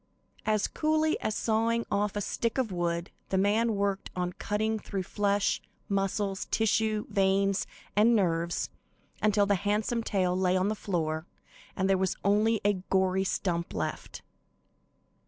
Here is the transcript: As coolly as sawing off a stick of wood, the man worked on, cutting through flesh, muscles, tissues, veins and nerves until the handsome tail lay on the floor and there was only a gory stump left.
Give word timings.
As 0.47 0.65
coolly 0.65 1.19
as 1.21 1.35
sawing 1.35 1.85
off 1.91 2.15
a 2.15 2.21
stick 2.21 2.57
of 2.57 2.71
wood, 2.71 3.11
the 3.29 3.37
man 3.37 3.75
worked 3.75 4.09
on, 4.15 4.33
cutting 4.33 4.79
through 4.79 5.03
flesh, 5.03 5.61
muscles, 5.87 6.45
tissues, 6.45 7.05
veins 7.07 7.67
and 7.95 8.15
nerves 8.15 8.71
until 9.21 9.45
the 9.45 9.53
handsome 9.53 10.01
tail 10.01 10.35
lay 10.35 10.57
on 10.57 10.69
the 10.69 10.73
floor 10.75 11.27
and 11.75 11.87
there 11.87 11.99
was 11.99 12.17
only 12.25 12.59
a 12.65 12.81
gory 12.89 13.23
stump 13.23 13.75
left. 13.75 14.23